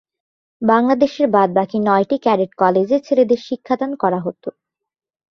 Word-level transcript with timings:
বাংলাদেশের 0.61 1.27
বাদবাকি 1.27 1.77
নয়টি 1.79 2.17
ক্যাডেট 2.17 2.51
কলেজে 2.53 2.97
ছেলেদের 2.99 3.39
শিক্ষাদান 3.47 3.91
করা 3.95 4.19
হত। 4.19 4.43